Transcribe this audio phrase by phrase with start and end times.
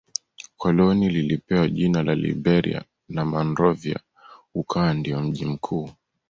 [0.57, 3.99] Koloni lilipewa jina la Liberia na Monrovia
[4.55, 5.89] ukawa ndio mji mkuu